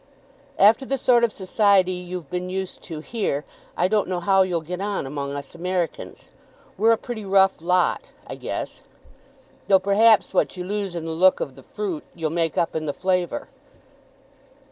[0.57, 3.45] "After the sort of society you've been used to here,
[3.77, 6.29] I don't know how you'll get on among us Americans.
[6.75, 8.81] We're a pretty rough lot, I guess.
[9.67, 12.87] Though, perhaps, what you lose in the look of the fruit, you'll make up in
[12.87, 13.47] the flavour."